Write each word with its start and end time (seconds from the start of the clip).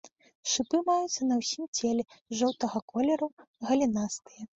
Шыпы 0.51 0.77
маюцца 0.87 1.27
на 1.31 1.35
ўсім 1.41 1.65
целе, 1.79 2.05
жоўтага 2.39 2.81
колеру, 2.95 3.29
галінастыя. 3.69 4.41